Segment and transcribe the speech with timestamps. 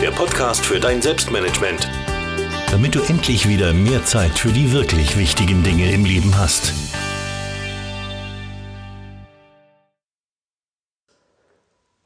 [0.00, 1.88] der Podcast für dein Selbstmanagement.
[2.70, 6.72] Damit du endlich wieder mehr Zeit für die wirklich wichtigen Dinge im Leben hast.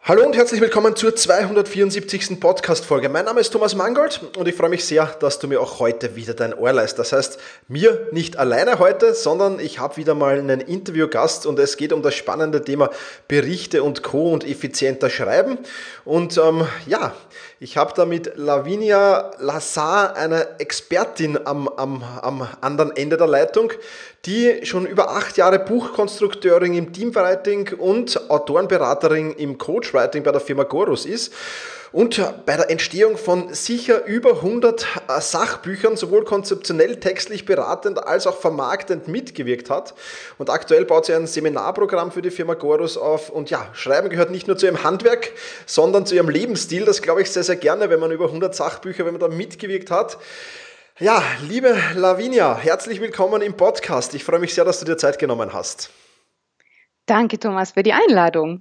[0.04, 2.40] Hallo und herzlich willkommen zur 274.
[2.40, 3.08] Podcast-Folge.
[3.08, 6.16] Mein Name ist Thomas Mangold und ich freue mich sehr, dass du mir auch heute
[6.16, 6.98] wieder dein Ohr leist.
[6.98, 7.38] Das heißt,
[7.68, 12.02] mir nicht alleine heute, sondern ich habe wieder mal einen Interviewgast und es geht um
[12.02, 12.90] das spannende Thema
[13.28, 14.32] Berichte und Co.
[14.32, 15.56] und effizienter Schreiben.
[16.04, 17.14] Und ähm, ja,
[17.62, 23.72] ich habe da mit Lavinia Lassar eine Expertin am, am, am anderen Ende der Leitung,
[24.26, 30.64] die schon über acht Jahre Buchkonstrukteurin im Teamwriting und Autorenberaterin im Coachwriting bei der Firma
[30.64, 31.32] Gorus ist
[31.92, 38.26] und bei der Entstehung von sicher über 100 äh, Sachbüchern sowohl konzeptionell, textlich beratend als
[38.26, 39.94] auch vermarktend mitgewirkt hat.
[40.38, 43.28] Und aktuell baut sie ein Seminarprogramm für die Firma Gorus auf.
[43.28, 45.32] Und ja, Schreiben gehört nicht nur zu ihrem Handwerk,
[45.66, 46.86] sondern zu ihrem Lebensstil.
[46.86, 49.90] Das glaube ich sehr, sehr gerne, wenn man über 100 Sachbücher, wenn man da mitgewirkt
[49.90, 50.16] hat.
[50.98, 54.14] Ja, liebe Lavinia, herzlich willkommen im Podcast.
[54.14, 55.90] Ich freue mich sehr, dass du dir Zeit genommen hast.
[57.04, 58.60] Danke, Thomas, für die Einladung.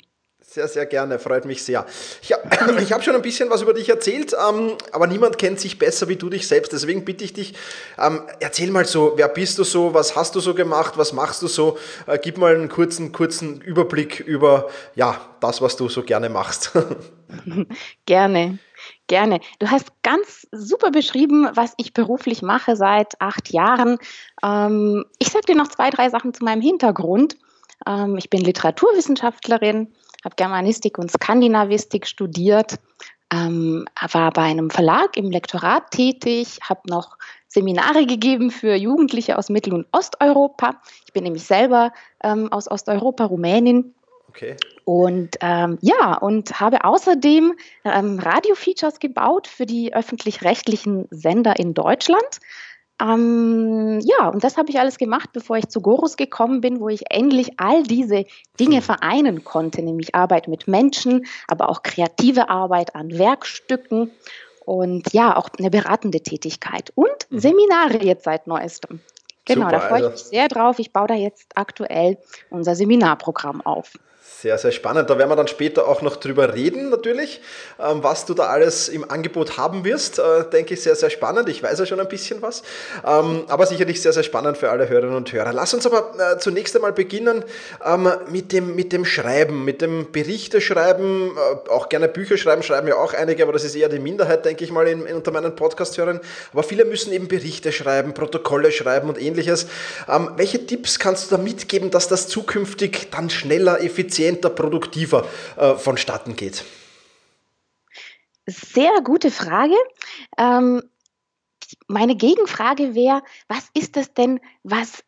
[0.53, 1.85] Sehr, sehr gerne, freut mich sehr.
[2.21, 5.79] Ich habe hab schon ein bisschen was über dich erzählt, ähm, aber niemand kennt sich
[5.79, 6.73] besser wie du dich selbst.
[6.73, 7.53] Deswegen bitte ich dich,
[7.97, 11.41] ähm, erzähl mal so, wer bist du so, was hast du so gemacht, was machst
[11.41, 11.77] du so?
[12.05, 16.73] Äh, gib mal einen kurzen, kurzen Überblick über ja, das, was du so gerne machst.
[18.05, 18.59] gerne.
[19.07, 19.39] Gerne.
[19.59, 23.99] Du hast ganz super beschrieben, was ich beruflich mache seit acht Jahren.
[24.43, 27.37] Ähm, ich sage dir noch zwei, drei Sachen zu meinem Hintergrund.
[27.87, 32.75] Ähm, ich bin Literaturwissenschaftlerin, habe Germanistik und Skandinavistik studiert,
[33.31, 37.17] ähm, war bei einem Verlag im Lektorat tätig, habe noch
[37.47, 40.81] Seminare gegeben für Jugendliche aus Mittel- und Osteuropa.
[41.05, 41.91] Ich bin nämlich selber
[42.23, 43.93] ähm, aus Osteuropa, Rumänin.
[44.29, 44.55] Okay.
[44.85, 47.53] Und ähm, ja, und habe außerdem
[47.83, 52.39] ähm, Radio-Features gebaut für die öffentlich-rechtlichen Sender in Deutschland.
[53.01, 56.89] Ähm, ja, und das habe ich alles gemacht, bevor ich zu Gorus gekommen bin, wo
[56.89, 58.25] ich endlich all diese
[58.59, 58.83] Dinge hm.
[58.83, 64.11] vereinen konnte, nämlich Arbeit mit Menschen, aber auch kreative Arbeit an Werkstücken
[64.65, 67.39] und ja, auch eine beratende Tätigkeit und mhm.
[67.39, 68.99] Seminare jetzt seit neuestem.
[69.45, 70.77] Genau, Super, da freue ich also mich sehr drauf.
[70.77, 72.17] Ich baue da jetzt aktuell
[72.51, 73.93] unser Seminarprogramm auf.
[74.23, 75.09] Sehr, sehr spannend.
[75.09, 77.41] Da werden wir dann später auch noch drüber reden, natürlich,
[77.79, 80.19] ähm, was du da alles im Angebot haben wirst.
[80.19, 81.49] Äh, denke ich sehr, sehr spannend.
[81.49, 82.61] Ich weiß ja schon ein bisschen was,
[83.03, 85.53] ähm, aber sicherlich sehr, sehr spannend für alle Hörerinnen und Hörer.
[85.53, 87.43] Lass uns aber äh, zunächst einmal beginnen
[87.83, 92.61] ähm, mit, dem, mit dem Schreiben, mit dem Berichte schreiben, äh, auch gerne Bücher schreiben,
[92.61, 95.15] schreiben ja auch einige, aber das ist eher die Minderheit, denke ich mal, in, in,
[95.15, 96.19] unter meinen Podcast-Hörern.
[96.53, 99.65] Aber viele müssen eben Berichte schreiben, Protokolle schreiben und ähnliches.
[100.35, 105.27] welche Tipps kannst du da mitgeben, dass das zukünftig dann schneller, effizient effizienter, produktiver
[105.57, 106.65] äh, vonstatten geht?
[108.45, 109.75] Sehr gute Frage.
[110.37, 110.83] Ähm,
[111.87, 115.03] meine Gegenfrage wäre, was ist das denn, was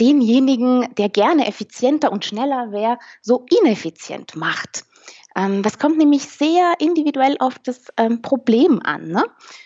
[0.00, 4.84] denjenigen, der gerne effizienter und schneller wäre, so ineffizient macht?
[5.36, 9.08] Ähm, das kommt nämlich sehr individuell auf das ähm, Problem an.
[9.08, 9.24] Ne?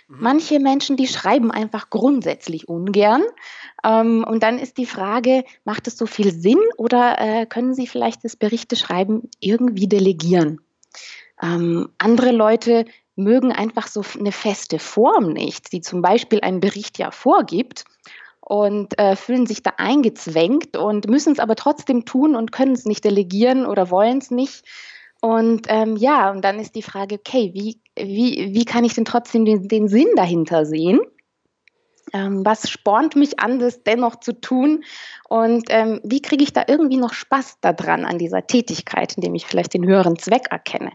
[0.09, 0.17] Mhm.
[0.21, 3.23] Manche Menschen, die schreiben einfach grundsätzlich ungern.
[3.85, 7.87] Ähm, und dann ist die Frage, macht es so viel Sinn oder äh, können Sie
[7.87, 10.61] vielleicht das Berichteschreiben irgendwie delegieren?
[11.43, 12.87] Ähm, andere Leute
[13.17, 17.85] mögen einfach so eine feste Form nicht, die zum Beispiel einen Bericht ja vorgibt
[18.41, 22.85] und äh, fühlen sich da eingezwängt und müssen es aber trotzdem tun und können es
[22.85, 24.65] nicht delegieren oder wollen es nicht.
[25.26, 29.05] Und ähm, ja, und dann ist die Frage, okay, wie, wie, wie kann ich denn
[29.05, 31.00] trotzdem den, den Sinn dahinter sehen?
[32.12, 34.84] Ähm, was spornt mich an, das dennoch zu tun?
[35.28, 39.46] Und ähm, wie kriege ich da irgendwie noch Spaß daran, an dieser Tätigkeit, indem ich
[39.46, 40.93] vielleicht den höheren Zweck erkenne?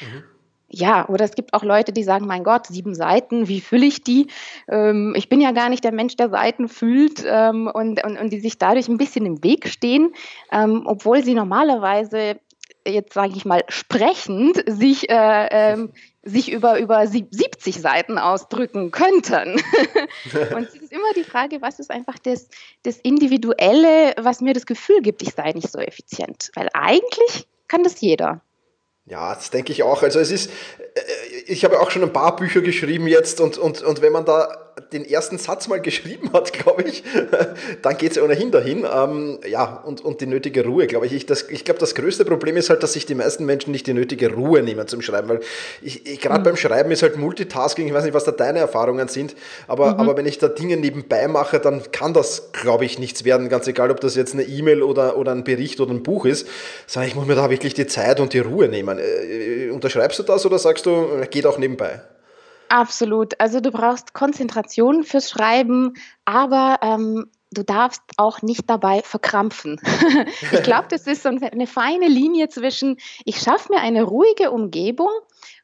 [0.00, 0.24] Mhm.
[0.70, 4.02] Ja, oder es gibt auch Leute, die sagen, mein Gott, sieben Seiten, wie fülle ich
[4.02, 4.26] die?
[4.68, 8.32] Ähm, ich bin ja gar nicht der Mensch, der Seiten fühlt ähm, und, und, und
[8.32, 10.12] die sich dadurch ein bisschen im Weg stehen,
[10.50, 12.40] ähm, obwohl sie normalerweise
[12.86, 15.92] jetzt sage ich mal sprechend sich, äh, ähm,
[16.22, 19.60] sich über, über 70 Seiten ausdrücken könnten.
[20.54, 22.48] und es ist immer die Frage, was ist einfach das,
[22.82, 26.50] das Individuelle, was mir das Gefühl gibt, ich sei nicht so effizient.
[26.54, 28.42] Weil eigentlich kann das jeder.
[29.06, 30.02] Ja, das denke ich auch.
[30.02, 30.50] Also es ist,
[30.94, 31.00] äh,
[31.46, 34.67] ich habe auch schon ein paar Bücher geschrieben jetzt und, und, und wenn man da
[34.92, 37.02] den ersten Satz mal geschrieben hat, glaube ich,
[37.82, 38.86] dann geht es ohnehin dahin.
[38.90, 41.12] Ähm, ja, und, und die nötige Ruhe, glaube ich.
[41.12, 43.94] Ich, ich glaube, das größte Problem ist halt, dass sich die meisten Menschen nicht die
[43.94, 45.40] nötige Ruhe nehmen zum Schreiben, weil
[45.82, 46.44] ich, ich gerade mhm.
[46.44, 49.34] beim Schreiben ist halt Multitasking, ich weiß nicht, was da deine Erfahrungen sind,
[49.66, 50.00] aber, mhm.
[50.00, 53.66] aber wenn ich da Dinge nebenbei mache, dann kann das, glaube ich, nichts werden, ganz
[53.66, 56.46] egal, ob das jetzt eine E-Mail oder, oder ein Bericht oder ein Buch ist,
[56.86, 58.98] sondern ich muss mir da wirklich die Zeit und die Ruhe nehmen.
[58.98, 62.00] Äh, äh, unterschreibst du das oder sagst du, geht auch nebenbei?
[62.68, 63.40] Absolut.
[63.40, 65.94] Also du brauchst Konzentration fürs Schreiben,
[66.24, 69.80] aber ähm, du darfst auch nicht dabei verkrampfen.
[70.52, 75.10] ich glaube, das ist so eine feine Linie zwischen, ich schaffe mir eine ruhige Umgebung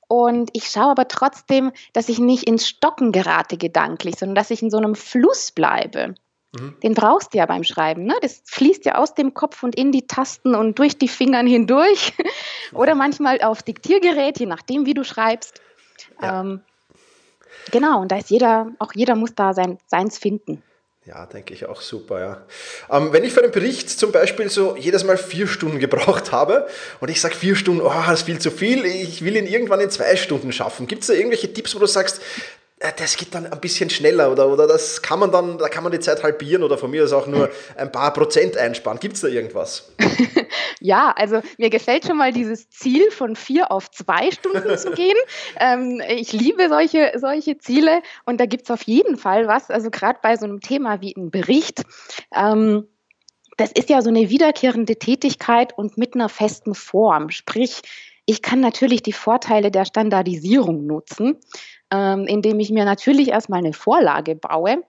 [0.08, 4.62] und ich schaue aber trotzdem, dass ich nicht ins Stocken gerate gedanklich, sondern dass ich
[4.62, 6.14] in so einem Fluss bleibe.
[6.52, 6.76] Mhm.
[6.82, 8.04] Den brauchst du ja beim Schreiben.
[8.04, 8.14] Ne?
[8.22, 12.12] Das fließt ja aus dem Kopf und in die Tasten und durch die Fingern hindurch.
[12.72, 15.60] Oder manchmal auf Diktiergerät, je nachdem, wie du schreibst.
[16.20, 16.40] Ja.
[16.40, 16.60] Ähm,
[17.70, 20.62] Genau, und da ist jeder, auch jeder muss da sein, seins finden.
[21.06, 22.46] Ja, denke ich auch super, ja.
[22.90, 26.66] Ähm, wenn ich für einen Bericht zum Beispiel so jedes Mal vier Stunden gebraucht habe
[27.00, 29.80] und ich sage vier Stunden, oh, das ist viel zu viel, ich will ihn irgendwann
[29.80, 30.86] in zwei Stunden schaffen.
[30.86, 32.22] Gibt es da irgendwelche Tipps, wo du sagst,
[32.90, 35.92] das geht dann ein bisschen schneller oder, oder das kann man dann, da kann man
[35.92, 38.98] die Zeit halbieren oder von mir aus auch nur ein paar Prozent einsparen.
[38.98, 39.92] Gibt es da irgendwas?
[40.80, 45.16] ja, also mir gefällt schon mal dieses Ziel von vier auf zwei Stunden zu gehen.
[45.60, 49.70] Ähm, ich liebe solche, solche Ziele und da gibt es auf jeden Fall was.
[49.70, 51.82] Also gerade bei so einem Thema wie ein Bericht.
[52.34, 52.88] Ähm,
[53.56, 57.30] das ist ja so eine wiederkehrende Tätigkeit und mit einer festen Form.
[57.30, 57.82] Sprich,
[58.26, 61.38] ich kann natürlich die Vorteile der Standardisierung nutzen
[61.94, 64.82] ähm, indem ich mir natürlich erstmal eine Vorlage baue.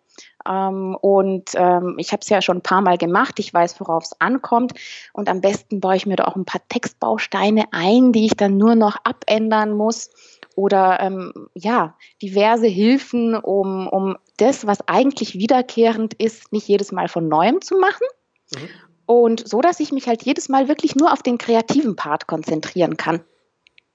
[0.47, 3.39] Ähm, und ähm, ich habe es ja schon ein paar Mal gemacht.
[3.39, 4.73] Ich weiß, worauf es ankommt.
[5.13, 8.57] Und am besten baue ich mir da auch ein paar Textbausteine ein, die ich dann
[8.57, 10.09] nur noch abändern muss.
[10.55, 17.07] Oder ähm, ja, diverse Hilfen, um, um das, was eigentlich wiederkehrend ist, nicht jedes Mal
[17.07, 18.07] von neuem zu machen.
[18.53, 18.69] Mhm.
[19.05, 22.97] Und so, dass ich mich halt jedes Mal wirklich nur auf den kreativen Part konzentrieren
[22.97, 23.21] kann.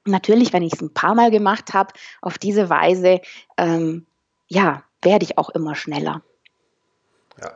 [0.07, 1.92] Natürlich, wenn ich es ein paar Mal gemacht habe,
[2.23, 3.21] auf diese Weise,
[3.57, 4.07] ähm,
[4.49, 6.23] ja, werde ich auch immer schneller.
[7.40, 7.52] Ja.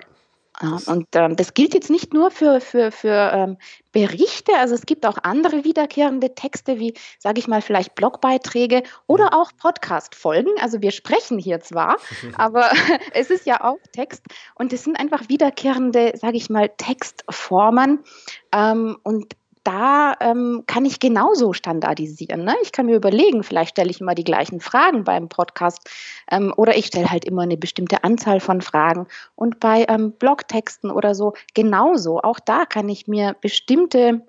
[0.61, 3.59] Das und ähm, das gilt jetzt nicht nur für, für, für ähm,
[3.91, 9.35] Berichte, also es gibt auch andere wiederkehrende Texte, wie, sage ich mal, vielleicht Blogbeiträge oder
[9.35, 10.53] auch Podcast-Folgen.
[10.61, 11.97] Also wir sprechen hier zwar,
[12.37, 12.71] aber
[13.13, 14.23] es ist ja auch Text
[14.55, 18.05] und es sind einfach wiederkehrende, sage ich mal, Textformen.
[18.53, 22.45] Ähm, und da ähm, kann ich genauso standardisieren.
[22.45, 22.55] Ne?
[22.63, 25.89] Ich kann mir überlegen, vielleicht stelle ich immer die gleichen Fragen beim Podcast
[26.31, 29.07] ähm, oder ich stelle halt immer eine bestimmte Anzahl von Fragen.
[29.35, 32.21] Und bei ähm, Blogtexten oder so genauso.
[32.21, 34.23] Auch da kann ich mir bestimmte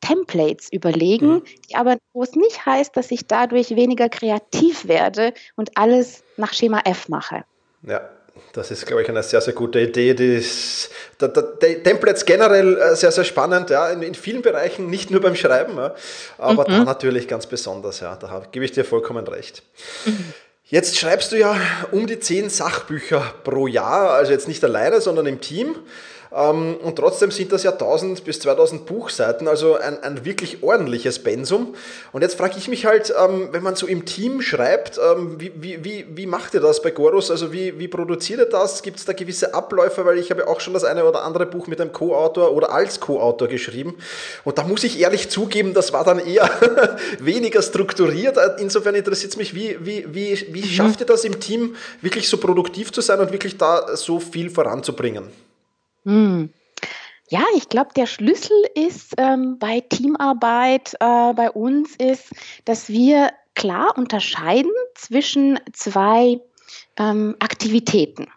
[0.00, 1.42] Templates überlegen, mhm.
[1.70, 6.52] die aber, wo es nicht heißt, dass ich dadurch weniger kreativ werde und alles nach
[6.52, 7.44] Schema F mache.
[7.82, 8.10] Ja,
[8.52, 10.14] das ist, glaube ich, eine sehr, sehr gute Idee.
[10.14, 14.88] Die ist, da, da, Templates generell äh, sehr, sehr spannend, ja, in, in, vielen Bereichen,
[14.88, 15.94] nicht nur beim Schreiben, ja,
[16.38, 16.72] aber mhm.
[16.72, 19.62] da natürlich ganz besonders, ja, da gebe ich dir vollkommen recht.
[20.04, 20.32] Mhm.
[20.66, 21.56] Jetzt schreibst du ja
[21.92, 25.76] um die zehn Sachbücher pro Jahr, also jetzt nicht alleine, sondern im Team.
[26.34, 31.20] Ähm, und trotzdem sind das ja 1000 bis 2000 Buchseiten, also ein, ein wirklich ordentliches
[31.20, 31.74] Pensum.
[32.12, 35.52] Und jetzt frage ich mich halt, ähm, wenn man so im Team schreibt, ähm, wie,
[35.54, 37.30] wie, wie, wie macht ihr das bei Gorus?
[37.30, 38.82] Also wie, wie produziert ihr das?
[38.82, 40.04] Gibt es da gewisse Abläufe?
[40.04, 42.72] Weil ich habe ja auch schon das eine oder andere Buch mit einem Co-Autor oder
[42.72, 43.96] als Co-Autor geschrieben.
[44.42, 46.50] Und da muss ich ehrlich zugeben, das war dann eher
[47.20, 48.38] weniger strukturiert.
[48.58, 50.66] Insofern interessiert es mich, wie, wie, wie, wie mhm.
[50.66, 54.50] schafft ihr das im Team, wirklich so produktiv zu sein und wirklich da so viel
[54.50, 55.30] voranzubringen?
[56.04, 56.50] Hm.
[57.28, 62.30] Ja, ich glaube, der Schlüssel ist ähm, bei Teamarbeit äh, bei uns ist,
[62.64, 66.40] dass wir klar unterscheiden zwischen zwei
[66.98, 68.28] ähm, Aktivitäten.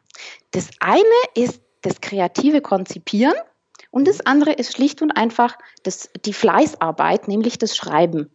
[0.52, 1.04] Das eine
[1.36, 3.36] ist das kreative Konzipieren
[3.92, 8.32] und das andere ist schlicht und einfach das, die Fleißarbeit, nämlich das Schreiben.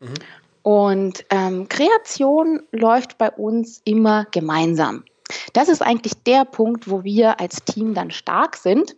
[0.00, 0.14] Mhm.
[0.62, 5.04] Und ähm, Kreation läuft bei uns immer gemeinsam.
[5.52, 8.96] Das ist eigentlich der Punkt, wo wir als Team dann stark sind,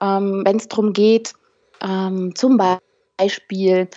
[0.00, 1.32] ähm, wenn es darum geht,
[1.82, 2.58] ähm, zum
[3.18, 3.88] Beispiel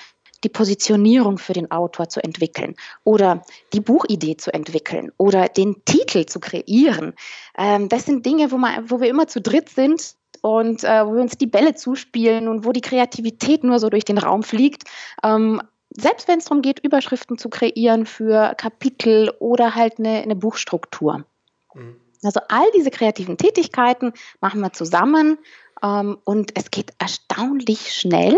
[0.44, 6.25] die Positionierung für den Autor zu entwickeln oder die Buchidee zu entwickeln oder den Titel
[6.25, 7.13] zu kreieren.
[7.58, 11.13] Ähm, das sind Dinge, wo, man, wo wir immer zu dritt sind und äh, wo
[11.13, 14.84] wir uns die Bälle zuspielen und wo die Kreativität nur so durch den Raum fliegt.
[15.24, 15.62] Ähm,
[15.96, 21.25] selbst wenn es darum geht, Überschriften zu kreieren für Kapitel oder halt eine, eine Buchstruktur.
[21.74, 21.96] Mhm.
[22.24, 25.38] Also all diese kreativen Tätigkeiten machen wir zusammen
[25.84, 28.38] ähm, und es geht erstaunlich schnell.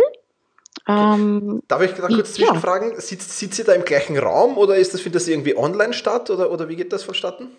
[0.88, 2.92] Ähm, Darf ich da kurz zwischenfragen?
[2.92, 3.02] Ja.
[3.02, 6.30] Sitzt, sitzt ihr da im gleichen Raum oder ist das, findet das irgendwie online statt
[6.30, 7.50] oder, oder wie geht das vonstatten?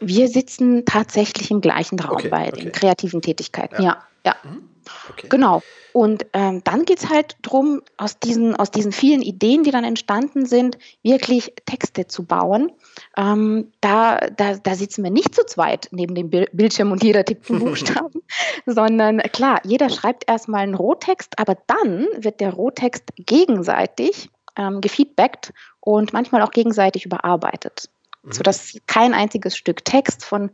[0.00, 2.60] Wir sitzen tatsächlich im gleichen Raum okay, bei okay.
[2.62, 4.04] den kreativen Tätigkeiten, ja.
[4.24, 4.50] ja, ja.
[4.50, 4.68] Mhm.
[5.10, 5.26] Okay.
[5.28, 5.62] Genau.
[5.92, 9.84] Und ähm, dann geht es halt darum, aus diesen, aus diesen vielen Ideen, die dann
[9.84, 12.72] entstanden sind, wirklich Texte zu bauen.
[13.16, 17.50] Ähm, da, da, da sitzen wir nicht zu zweit neben dem Bildschirm und jeder tippt
[17.50, 18.22] einen Buchstaben,
[18.64, 25.52] sondern klar, jeder schreibt erstmal einen Rohtext, aber dann wird der Rohtext gegenseitig ähm, gefeedbackt
[25.80, 27.90] und manchmal auch gegenseitig überarbeitet,
[28.22, 28.32] mhm.
[28.32, 30.50] sodass kein einziges Stück Text von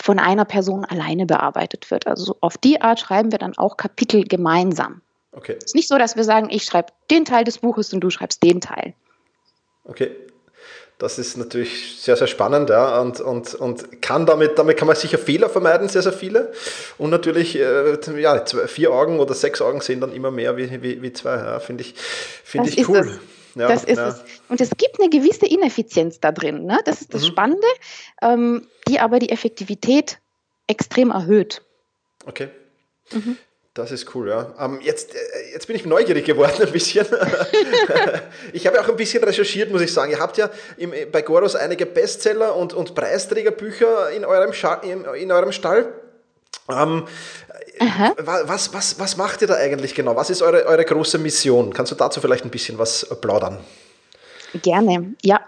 [0.00, 2.06] von einer Person alleine bearbeitet wird.
[2.06, 5.02] Also auf die Art schreiben wir dann auch Kapitel gemeinsam.
[5.32, 5.56] Okay.
[5.58, 8.10] Es ist nicht so, dass wir sagen, ich schreibe den Teil des Buches und du
[8.10, 8.94] schreibst den Teil.
[9.84, 10.10] Okay.
[10.98, 14.96] Das ist natürlich sehr, sehr spannend, ja, und, und, und kann damit, damit kann man
[14.96, 16.52] sicher Fehler vermeiden, sehr, sehr viele.
[16.98, 20.82] Und natürlich, äh, ja, zwei, vier Augen oder sechs Augen sehen dann immer mehr wie,
[20.82, 23.20] wie, wie zwei, ja, finde ich, find ich cool.
[23.58, 24.08] Ja, das ist ja.
[24.08, 24.22] es.
[24.48, 26.64] Und es gibt eine gewisse Ineffizienz da drin.
[26.64, 26.78] Ne?
[26.84, 27.26] Das ist das mhm.
[27.26, 27.66] Spannende,
[28.22, 30.18] ähm, die aber die Effektivität
[30.66, 31.62] extrem erhöht.
[32.26, 32.48] Okay.
[33.12, 33.36] Mhm.
[33.74, 34.54] Das ist cool, ja.
[34.58, 35.18] Ähm, jetzt, äh,
[35.52, 37.06] jetzt bin ich neugierig geworden ein bisschen.
[38.52, 40.10] ich habe auch ein bisschen recherchiert, muss ich sagen.
[40.10, 45.32] Ihr habt ja im, bei Goros einige Bestseller und, und Preisträgerbücher in eurem, in, in
[45.32, 45.92] eurem Stall.
[46.70, 47.06] Ähm,
[48.18, 50.16] was, was, was macht ihr da eigentlich genau?
[50.16, 51.72] Was ist eure, eure große Mission?
[51.72, 53.58] Kannst du dazu vielleicht ein bisschen was plaudern?
[54.62, 55.40] Gerne, ja.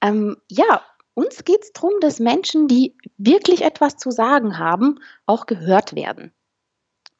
[0.00, 0.82] Ähm, ja,
[1.14, 6.32] uns geht es darum, dass Menschen, die wirklich etwas zu sagen haben, auch gehört werden.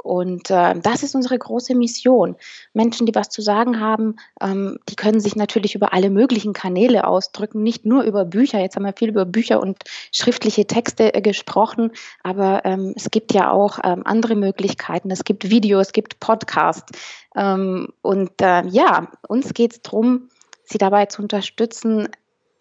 [0.02, 2.36] Und äh, das ist unsere große Mission.
[2.72, 7.06] Menschen, die was zu sagen haben, ähm, die können sich natürlich über alle möglichen Kanäle
[7.06, 8.58] ausdrücken, nicht nur über Bücher.
[8.58, 9.78] Jetzt haben wir viel über Bücher und
[10.12, 11.92] schriftliche Texte äh, gesprochen,
[12.22, 15.10] aber ähm, es gibt ja auch ähm, andere Möglichkeiten.
[15.10, 16.98] Es gibt Videos, es gibt Podcasts.
[17.36, 20.28] Ähm, und äh, ja, uns geht es darum,
[20.64, 22.08] sie dabei zu unterstützen,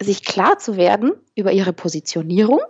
[0.00, 2.60] sich klar zu werden über ihre Positionierung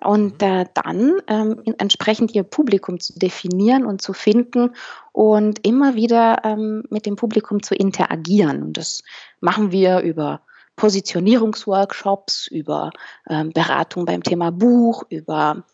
[0.00, 0.48] und mhm.
[0.48, 4.74] äh, dann ähm, entsprechend ihr Publikum zu definieren und zu finden
[5.12, 8.62] und immer wieder ähm, mit dem Publikum zu interagieren.
[8.62, 9.02] Und das
[9.40, 10.40] machen wir über
[10.76, 12.90] Positionierungsworkshops, über
[13.28, 15.64] ähm, Beratung beim Thema Buch, über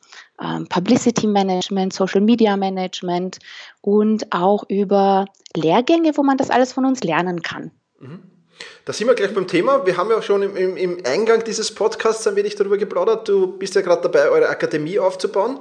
[0.43, 3.39] ähm, Publicity Management, Social Media Management
[3.81, 7.71] und auch über Lehrgänge, wo man das alles von uns lernen kann.
[8.01, 8.38] Mhm.
[8.85, 9.85] Da sind wir gleich beim Thema.
[9.87, 13.29] Wir haben ja schon im, im, Eingang dieses Podcasts ein wenig darüber geplaudert.
[13.29, 15.59] Du bist ja gerade dabei, eure Akademie aufzubauen.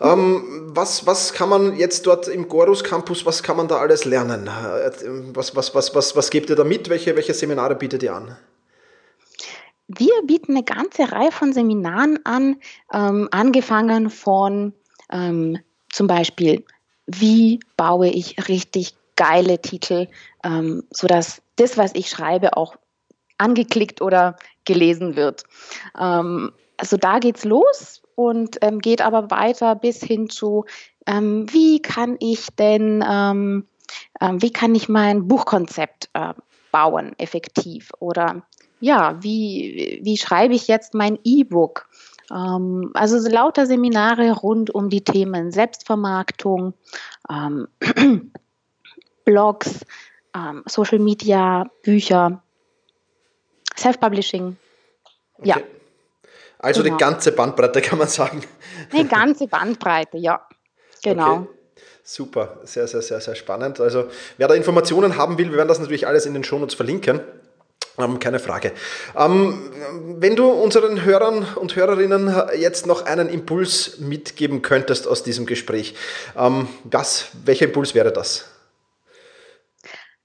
[0.00, 4.04] Ähm, was, was kann man jetzt dort im Gorus Campus, was kann man da alles
[4.04, 4.50] lernen?
[5.34, 6.88] Was, was, was, was, was gebt ihr da mit?
[6.88, 8.36] Welche, welche Seminare bietet ihr an?
[9.86, 12.56] Wir bieten eine ganze Reihe von Seminaren an,
[12.92, 14.72] ähm, angefangen von
[15.12, 15.58] ähm,
[15.92, 16.64] zum Beispiel,
[17.06, 20.08] wie baue ich richtig geile Titel,
[20.42, 22.76] ähm, sodass das, was ich schreibe, auch
[23.38, 25.44] angeklickt oder gelesen wird.
[25.98, 30.64] Ähm, also da geht's los und ähm, geht aber weiter bis hin zu,
[31.06, 33.66] ähm, wie kann ich denn, ähm,
[34.20, 36.34] ähm, wie kann ich mein Buchkonzept äh,
[36.72, 37.92] bauen, effektiv?
[38.00, 38.42] Oder
[38.80, 41.88] ja, wie, wie schreibe ich jetzt mein E-Book?
[42.30, 46.74] Ähm, also so lauter Seminare rund um die Themen Selbstvermarktung,
[49.24, 49.80] Blogs,
[50.34, 52.42] ähm, Social Media, Bücher,
[53.76, 54.56] Self-Publishing.
[55.38, 55.48] Okay.
[55.48, 55.56] Ja.
[56.58, 56.96] Also genau.
[56.96, 58.42] die ganze Bandbreite kann man sagen.
[58.92, 60.46] Die ganze Bandbreite, ja.
[61.02, 61.34] Genau.
[61.34, 61.48] Okay.
[62.06, 63.80] Super, sehr, sehr, sehr, sehr spannend.
[63.80, 67.20] Also wer da Informationen haben will, wir werden das natürlich alles in den Shownotes verlinken.
[67.96, 68.72] Ähm, keine Frage.
[69.16, 69.70] Ähm,
[70.18, 75.94] wenn du unseren Hörern und Hörerinnen jetzt noch einen Impuls mitgeben könntest aus diesem Gespräch,
[76.36, 78.46] ähm, was, welcher Impuls wäre das?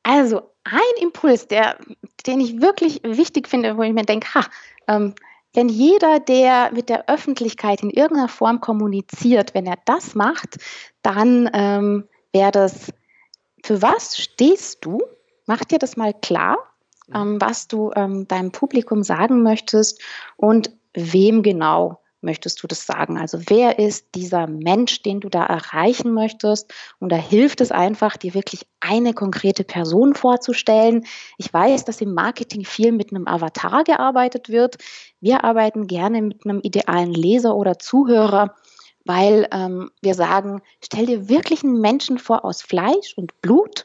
[0.10, 1.78] Also ein Impuls, der,
[2.26, 4.44] den ich wirklich wichtig finde, wo ich mir denke, ha,
[4.88, 5.14] ähm,
[5.54, 10.58] wenn jeder, der mit der Öffentlichkeit in irgendeiner Form kommuniziert, wenn er das macht,
[11.04, 12.92] dann ähm, wäre das,
[13.64, 15.00] für was stehst du?
[15.46, 16.58] Mach dir das mal klar,
[17.14, 20.02] ähm, was du ähm, deinem Publikum sagen möchtest
[20.38, 23.18] und wem genau möchtest du das sagen?
[23.18, 26.74] Also wer ist dieser Mensch, den du da erreichen möchtest?
[27.00, 31.06] Und da hilft es einfach, dir wirklich eine konkrete Person vorzustellen.
[31.38, 34.78] Ich weiß, dass im Marketing viel mit einem Avatar gearbeitet wird.
[35.22, 38.56] Wir arbeiten gerne mit einem idealen Leser oder Zuhörer,
[39.06, 43.84] weil ähm, wir sagen, stell dir wirklich einen Menschen vor aus Fleisch und Blut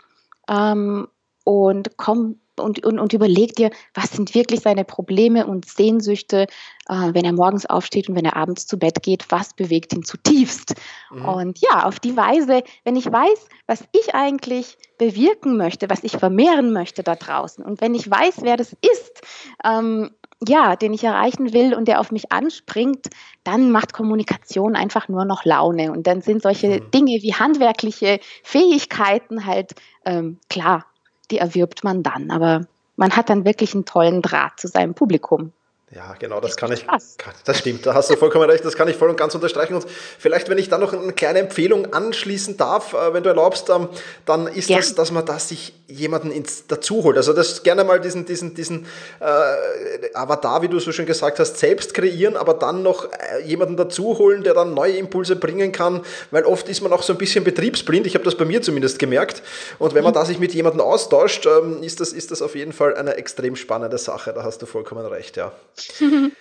[0.48, 1.08] ähm,
[1.44, 6.46] und komm und, und, und überleg dir, was sind wirklich seine Probleme und Sehnsüchte,
[6.88, 10.04] äh, wenn er morgens aufsteht und wenn er abends zu Bett geht, was bewegt ihn
[10.04, 10.74] zutiefst.
[11.10, 11.24] Mhm.
[11.24, 16.12] Und ja, auf die Weise, wenn ich weiß, was ich eigentlich bewirken möchte, was ich
[16.12, 19.22] vermehren möchte da draußen und wenn ich weiß, wer das ist,
[19.64, 20.10] ähm,
[20.46, 23.06] ja, den ich erreichen will und der auf mich anspringt,
[23.44, 25.90] dann macht Kommunikation einfach nur noch Laune.
[25.90, 26.90] Und dann sind solche mhm.
[26.90, 29.74] Dinge wie handwerkliche Fähigkeiten halt
[30.04, 30.84] ähm, klar
[31.30, 32.30] die erwirbt man dann.
[32.30, 32.66] Aber
[32.96, 35.52] man hat dann wirklich einen tollen Draht zu seinem Publikum.
[35.90, 36.86] Ja, genau, das, kann ich.
[36.86, 39.74] Kann, das stimmt, da hast du vollkommen recht, das kann ich voll und ganz unterstreichen.
[39.74, 39.86] Und
[40.18, 43.88] vielleicht, wenn ich da noch eine kleine Empfehlung anschließen darf, äh, wenn du erlaubst, ähm,
[44.24, 44.78] dann ist ja.
[44.78, 47.16] das, dass man da sich jemanden ins, dazu holt.
[47.16, 48.86] Also das gerne mal diesen, diesen, diesen
[49.20, 53.76] äh, Avatar, wie du so schön gesagt hast, selbst kreieren, aber dann noch äh, jemanden
[53.76, 57.18] dazu holen, der dann neue Impulse bringen kann, weil oft ist man auch so ein
[57.18, 58.06] bisschen betriebsblind.
[58.06, 59.42] Ich habe das bei mir zumindest gemerkt.
[59.78, 60.16] Und wenn man mhm.
[60.16, 63.54] da sich mit jemandem austauscht, ähm, ist, das, ist das auf jeden Fall eine extrem
[63.54, 64.32] spannende Sache.
[64.32, 65.52] Da hast du vollkommen recht, ja.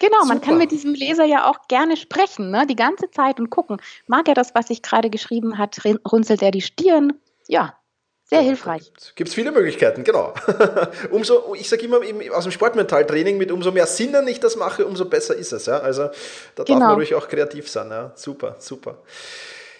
[0.00, 0.34] Genau, Super.
[0.34, 2.68] man kann mit diesem Leser ja auch gerne sprechen, ne?
[2.68, 6.52] die ganze Zeit und gucken, mag er das, was ich gerade geschrieben hat, runzelt er
[6.52, 7.14] die Stirn?
[7.48, 7.74] Ja,
[8.30, 8.92] sehr hilfreich.
[9.14, 10.34] Gibt es viele Möglichkeiten, genau.
[11.10, 12.00] umso, ich sage immer
[12.34, 15.64] aus dem Sportmentaltraining, mit umso mehr Sinnen ich das mache, umso besser ist es.
[15.64, 15.78] Ja?
[15.78, 16.10] Also
[16.54, 16.78] da genau.
[16.78, 17.90] darf man ruhig auch kreativ sein.
[17.90, 18.12] Ja?
[18.16, 18.98] Super, super.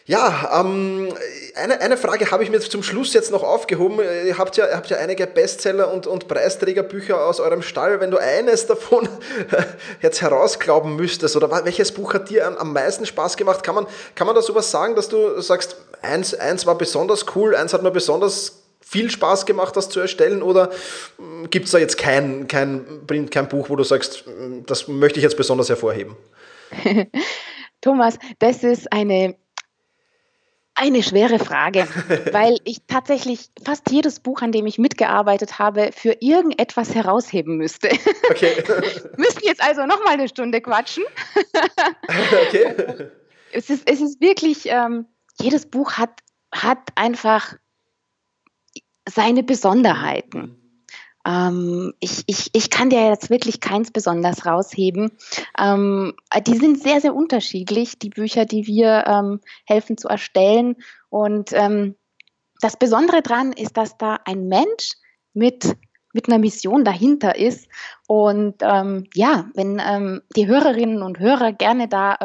[0.08, 1.12] Ja, ähm,
[1.54, 3.98] eine, eine Frage habe ich mir zum Schluss jetzt noch aufgehoben.
[3.98, 8.00] Ihr habt ja, ihr habt ja einige Bestseller und, und Preisträgerbücher aus eurem Stall.
[8.00, 9.06] Wenn du eines davon
[10.00, 13.62] jetzt herausglauben müsstest, oder welches Buch hat dir am, am meisten Spaß gemacht?
[13.62, 17.54] Kann man, kann man da sowas sagen, dass du sagst, eins, eins war besonders cool,
[17.54, 20.42] eins hat mir besonders viel Spaß gemacht, das zu erstellen?
[20.42, 20.70] Oder
[21.18, 25.18] hm, gibt es da jetzt kein, kein, kein Buch, wo du sagst, hm, das möchte
[25.18, 26.16] ich jetzt besonders hervorheben?
[27.82, 29.36] Thomas, das ist eine
[30.78, 31.86] eine schwere Frage,
[32.32, 37.88] weil ich tatsächlich fast jedes Buch, an dem ich mitgearbeitet habe, für irgendetwas herausheben müsste.
[38.30, 38.62] Okay.
[39.16, 41.04] Müssten jetzt also nochmal eine Stunde quatschen.
[42.48, 43.10] okay.
[43.52, 45.06] Es ist, es ist wirklich, ähm,
[45.40, 46.20] jedes Buch hat,
[46.52, 47.54] hat einfach
[49.08, 50.57] seine Besonderheiten.
[51.28, 55.12] Ähm, ich, ich, ich kann dir jetzt wirklich keins besonders rausheben.
[55.58, 56.14] Ähm,
[56.46, 60.76] die sind sehr, sehr unterschiedlich, die Bücher, die wir ähm, helfen zu erstellen.
[61.10, 61.96] Und ähm,
[62.60, 64.92] das Besondere daran ist, dass da ein Mensch
[65.34, 65.76] mit
[66.14, 67.68] mit einer Mission dahinter ist.
[68.06, 72.16] Und ähm, ja, wenn ähm, die Hörerinnen und Hörer gerne da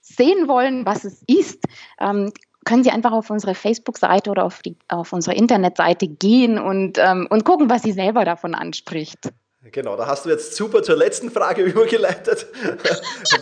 [0.00, 1.62] sehen wollen, was es ist,
[2.00, 2.32] ähm,
[2.70, 7.26] können Sie einfach auf unsere Facebook-Seite oder auf, die, auf unsere Internetseite gehen und, ähm,
[7.28, 9.32] und gucken, was Sie selber davon anspricht.
[9.72, 12.46] Genau, da hast du jetzt super zur letzten Frage übergeleitet.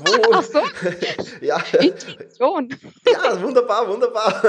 [0.00, 0.60] Wo, Ach so?
[1.42, 1.62] ja.
[1.78, 2.70] Intuition.
[3.06, 4.42] ja, wunderbar, wunderbar.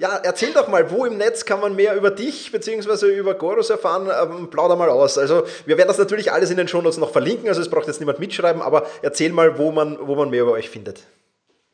[0.00, 3.16] ja, erzähl doch mal, wo im Netz kann man mehr über dich bzw.
[3.16, 4.08] über Gorus erfahren?
[4.10, 5.18] Ähm, plauder mal aus.
[5.18, 8.00] Also, wir werden das natürlich alles in den Shownotes noch verlinken, also es braucht jetzt
[8.00, 11.04] niemand mitschreiben, aber erzähl mal, wo man, wo man mehr über euch findet.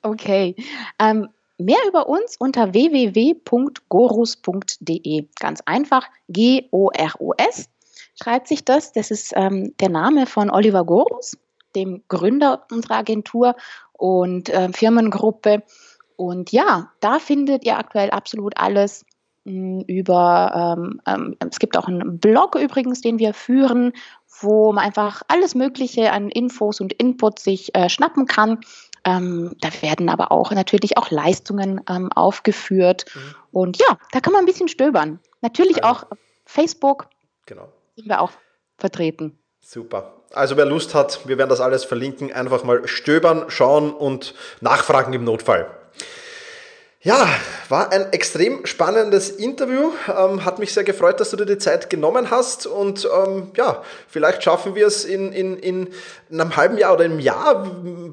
[0.02, 0.54] Okay.
[0.98, 1.28] Ähm,
[1.64, 3.28] mehr über uns unter www.gorus.de.
[5.38, 7.68] Ganz einfach, G-O-R-U-S
[8.22, 8.92] schreibt sich das.
[8.92, 11.36] Das ist ähm, der Name von Oliver Gorus,
[11.74, 13.56] dem Gründer unserer Agentur
[13.92, 15.62] und äh, Firmengruppe.
[16.16, 19.04] Und ja, da findet ihr aktuell absolut alles
[19.44, 23.92] mh, hm, über, ähm, ähm, es gibt auch einen Blog übrigens, den wir führen,
[24.40, 28.60] wo man einfach alles Mögliche an Infos und Inputs sich äh, schnappen kann.
[29.04, 33.04] Ähm, da werden aber auch natürlich auch Leistungen ähm, aufgeführt.
[33.14, 33.34] Mhm.
[33.50, 35.18] Und ja, da kann man ein bisschen stöbern.
[35.40, 36.06] Natürlich also, auch
[36.44, 37.08] Facebook.
[37.46, 37.68] Genau.
[37.96, 38.30] Sind wir auch
[38.78, 39.38] vertreten.
[39.60, 40.14] Super.
[40.32, 42.32] Also wer Lust hat, wir werden das alles verlinken.
[42.32, 45.70] Einfach mal stöbern, schauen und nachfragen im Notfall.
[47.00, 47.28] Ja,
[47.72, 49.92] war ein extrem spannendes Interview.
[50.06, 52.66] Ähm, hat mich sehr gefreut, dass du dir die Zeit genommen hast.
[52.66, 55.88] Und ähm, ja, vielleicht schaffen wir es in, in, in
[56.30, 57.66] einem halben Jahr oder einem Jahr.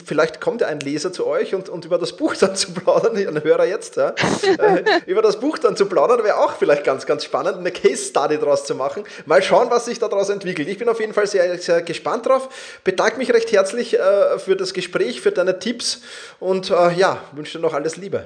[0.06, 3.18] Vielleicht kommt ja ein Leser zu euch und, und über das Buch dann zu plaudern,
[3.18, 4.16] ein Hörer jetzt, ja,
[4.58, 8.06] äh, über das Buch dann zu plaudern, wäre auch vielleicht ganz, ganz spannend, eine Case
[8.06, 9.04] Study daraus zu machen.
[9.26, 10.70] Mal schauen, was sich daraus entwickelt.
[10.70, 12.48] Ich bin auf jeden Fall sehr, sehr gespannt drauf.
[12.86, 16.00] Bedanke mich recht herzlich äh, für das Gespräch, für deine Tipps
[16.40, 18.26] und äh, ja, wünsche dir noch alles Liebe.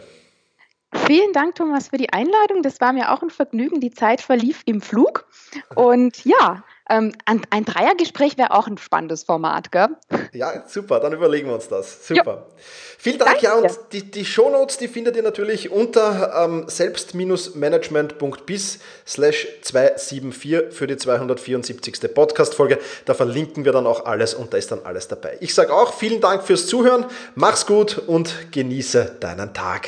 [1.06, 2.62] Vielen Dank, Thomas, für die Einladung.
[2.62, 3.80] Das war mir auch ein Vergnügen.
[3.80, 5.26] Die Zeit verlief im Flug.
[5.76, 9.88] Und ja, ähm, ein, Dreiergespräch wäre auch ein spannendes Format, gell?
[10.34, 12.08] Ja, super, dann überlegen wir uns das.
[12.08, 12.26] Super.
[12.26, 12.46] Ja.
[12.98, 13.46] Vielen Dank, Danke.
[13.46, 20.88] ja, und die, die Shownotes, die findet ihr natürlich unter ähm, selbst-management.bis slash 274 für
[20.88, 22.14] die 274.
[22.14, 22.80] Podcast-Folge.
[23.06, 25.38] Da verlinken wir dann auch alles und da ist dann alles dabei.
[25.40, 29.88] Ich sage auch vielen Dank fürs Zuhören, mach's gut und genieße deinen Tag.